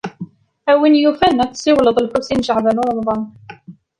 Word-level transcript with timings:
A 0.71 0.73
win 0.79 0.95
yufan, 1.01 1.41
ad 1.43 1.51
tessiwled 1.51 1.89
ed 1.99 2.03
Lḥusin 2.07 2.39
n 2.41 2.45
Caɛban 2.47 2.81
u 2.81 2.85
Ṛemḍan. 2.89 3.21